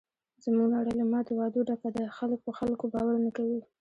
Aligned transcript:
زموږ 0.43 0.67
نړۍ 0.75 0.93
له 0.99 1.05
ماتو 1.11 1.31
وعدو 1.37 1.67
ډکه 1.69 1.89
ده. 1.95 2.03
خلک 2.17 2.39
په 2.45 2.51
خلکو 2.59 2.85
باور 2.93 3.15
نه 3.25 3.31
کوي. 3.37 3.59